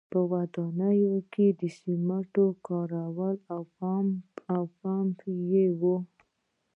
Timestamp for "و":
5.79-5.81